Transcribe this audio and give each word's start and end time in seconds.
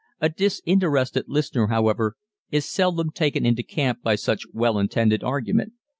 A 0.19 0.29
disinterested 0.29 1.25
listener, 1.27 1.67
however, 1.67 2.15
is 2.49 2.65
seldom 2.65 3.11
taken 3.11 3.45
into 3.45 3.61
camp 3.61 4.01
by 4.01 4.15
such 4.15 4.47
well 4.51 4.79
intended 4.79 5.23
argument. 5.23 5.73